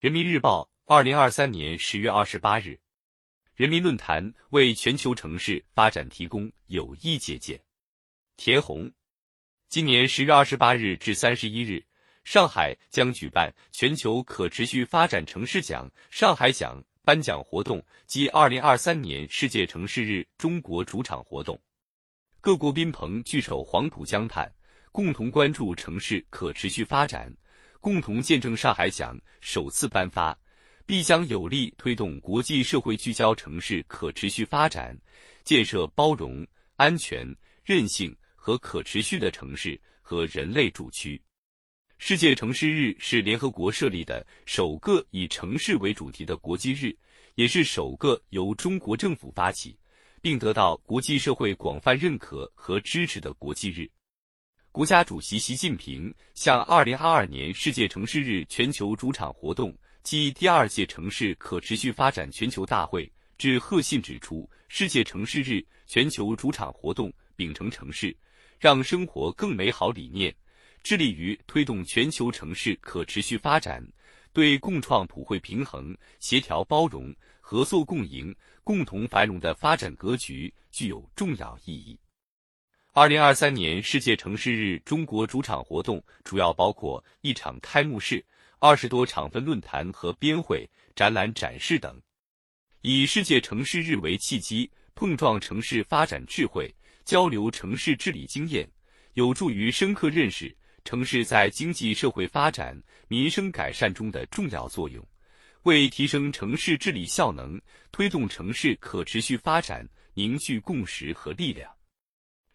[0.00, 2.80] 人民日报，二零二三年十月二十八日，
[3.54, 7.60] 人民论坛为全球城市发展提供有益借鉴。
[8.38, 8.90] 田红，
[9.68, 11.84] 今年十月二十八日至三十一日，
[12.24, 21.60] 上海将举办全球可持续发展城市奖上海奖颁奖活动及二零二三年世界城市日中国主场活动。
[22.40, 24.50] 各国宾朋聚首黄浦江畔，
[24.92, 27.30] 共同关注城市可持续发展，
[27.80, 30.38] 共同见证上海奖首次颁发，
[30.86, 34.96] 必将有力推动国际社会聚焦城市可持续发展，
[35.44, 37.26] 建设包容、安全、
[37.64, 41.20] 韧性和可持续的城市和人类主区。
[41.98, 46.96] 世界城市日是联合国设立的首个以城市为主题的国际日，
[47.34, 49.76] 也是首个由中国政府发起。
[50.22, 53.90] 并得到国际社会广泛认可和支持的国际日，
[54.72, 68.16] 国家主席习近平向2022年世界城市日全球主场活动暨第二届城市可持续发展全球大会致贺信指出，世界城市日全球主场活动秉承城市
[68.60, 70.32] 让生活更美好理念，
[70.84, 73.84] 致力于推动全球城市可持续发展，
[74.32, 77.12] 对共创普惠平衡、协调包容。
[77.40, 81.98] 合作共赢、共同繁荣的发展格局具有重要意义。
[82.92, 88.24] 二零二三年世界城市日中国主场活动主要包括一场开幕式、
[88.58, 91.96] 二十多场分论坛和编会、展览展示等。
[92.80, 96.68] 以世界城市日为契机，碰撞城市发展智慧，
[97.04, 98.68] 交流城市治理经验，
[99.14, 100.52] 有助于深刻认识
[100.84, 105.06] 城市在经济社会发展、民生改善中的重要作用。
[105.62, 107.60] 为提升城市治理效能、
[107.92, 111.72] 推动城市可持续发展凝聚共识和力量。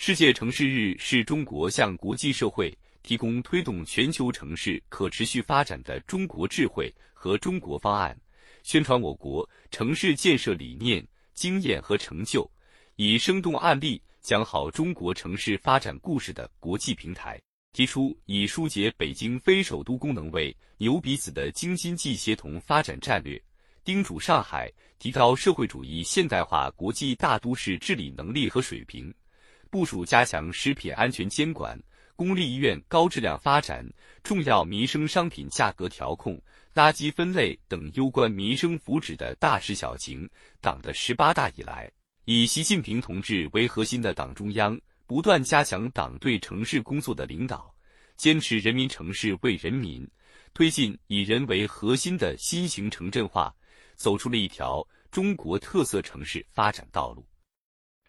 [0.00, 8.16] 世界城市日是中国向国际社会提供推动全球城市可持续发展的中国智慧和中国方案，
[8.62, 12.48] 宣传我国城市建设理念、经验和成就，
[12.94, 17.36] 以生动案例讲好中国城市发展故事的国际平台。
[17.72, 23.40] 提出以疏解北京非首都功能为牛鼻子的京津冀协同发展战略，
[23.82, 29.12] 叮嘱上海提高社会主义现代化国际大都市治理能力和水平，
[29.70, 31.78] 部署加强食品安全监管、
[32.16, 33.86] 公立医院高质量发展、
[34.22, 36.40] 重要民生商品价格调控、
[36.74, 40.28] 垃圾分类等攸关民生福祉的大事小情。
[40.60, 41.90] 党的十八大以来，
[42.24, 44.78] 以习近平同志为核心的党中央。
[45.06, 47.74] 不断加强党对城市工作的领导，
[48.18, 50.06] 坚持人民城市为人民，
[50.52, 53.50] 推进以人为核心的新型城镇化，
[53.96, 57.26] 走出了一条中国特色城市发展道路。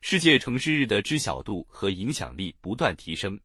[0.00, 3.38] 世界城市日的知晓度和影响力不断提升，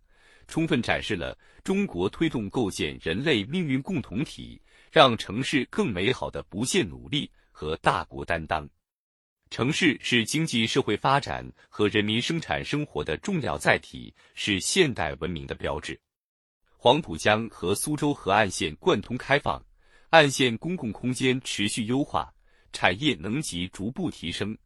[0.48, 8.70] 充分展示了中国推动构建人类命运共同体、让城市更美好的不懈努力和大国担当。
[9.50, 16.00] 城市是经济社会发展和人民生产生活的重要载体，是现代文明的标志。
[16.78, 19.62] 黄浦江和苏州河岸线贯通开放，
[20.10, 22.34] 岸线公共空间持续优化，
[22.72, 24.58] 产业能级逐步提升，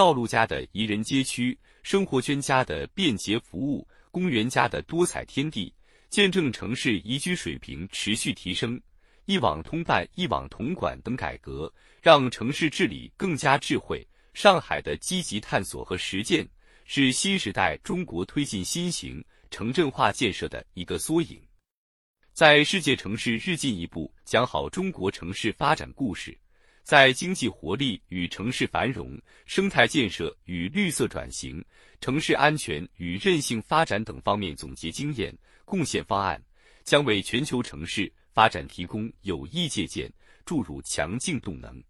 [0.00, 5.70] 道路家的宜人街区，生活圈家的便捷服务，公园家的多彩天地，
[6.08, 8.80] 见证城市宜居水平持续提升。
[9.26, 14.02] 一网通办、一网统管等改革，让城市治理更加智慧。
[14.32, 16.48] 上海的积极探索和实践，
[16.86, 21.38] 是新时代中国推进新型城镇化建设的一个缩影。
[22.32, 26.34] 在世界城市日进一步讲好中国城市发展故事，
[26.82, 31.64] 在经济活力与城市繁荣、生态建设与绿色转型、
[32.00, 35.32] 城市安全与韧性发展等方面总结经验、
[35.64, 36.42] 贡献方案，
[36.82, 40.12] 将为全球城市发展提供有益借鉴，
[40.44, 41.82] 注入强劲动能。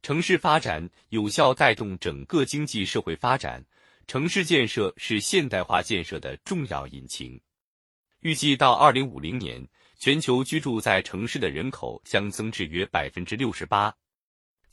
[0.00, 3.64] 城市发展有效带动整个经济社会发展，
[4.06, 7.38] 城市建设是现代化建设的重要引擎。
[8.20, 9.66] 预计到二零五零年，
[9.98, 13.94] 全球居住在城市的人口将增至约百分之六十八。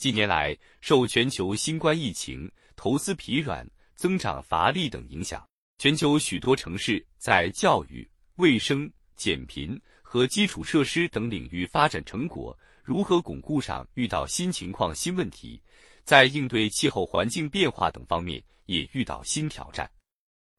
[0.01, 12.57] 近年来，受全球新冠疫情、投资疲软、增长乏力等影响，全球许多城市在教育、卫生、减贫和基础设施等领域发展成果。
[12.81, 15.62] 如何巩固上遇到新情况、新问题，
[16.03, 19.88] 在应对气候环境变化等方面也遇到新挑战。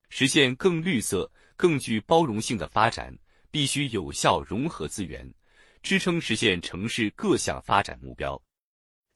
[0.09, 3.13] 实现更绿色、更具包容性的发展，
[3.51, 5.29] 必须有效融合资源，
[5.83, 8.41] 支撑实现城市各项发展目标。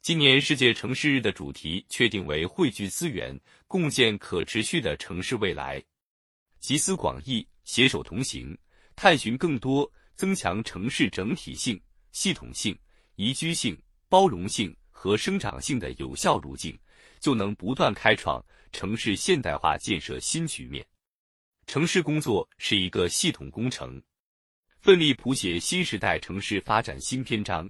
[0.06, 3.36] 今年世界城市日的主题确定为汇聚资源，
[3.66, 5.82] 共建可持续的城市未来。
[6.60, 8.56] 集思广益，携手同行，
[8.94, 11.82] 探寻更多，增强城市整体性、
[12.12, 12.78] 系统性。
[13.16, 13.76] 宜居性、
[14.08, 16.78] 包容性和生长性的有效路径，
[17.18, 20.86] 就能不断开创城市现代化建设新局面。
[21.66, 24.00] 城市工作是一个系统工程，
[24.78, 27.68] 奋力谱写新时代城市发展新篇章，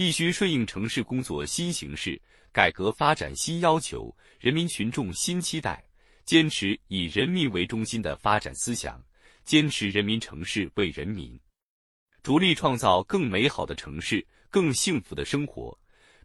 [0.00, 2.18] 必须顺应城市工作新形势、
[2.52, 5.84] 改革发展新要求、人民群众新期待，
[6.24, 8.98] 坚持以人民为中心的发展思想，
[9.44, 11.38] 坚持人民城市为人民，
[12.22, 15.78] 着力创造更美好的城市、更幸福的生活，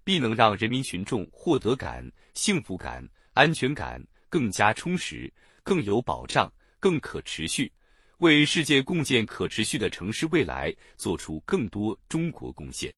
[0.05, 5.29] 必能让人民群众获得感、幸福感、安全感更加充实、
[5.63, 6.49] 更有保障。
[6.79, 7.69] 更可持续，
[8.19, 12.93] 为世界共建可持续的城市未来做出更多中国贡献。